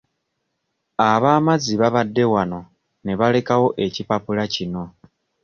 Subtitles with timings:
[1.09, 2.59] Ab'amazzi babadde wano
[3.03, 4.83] ne balekawo ekipapula kino.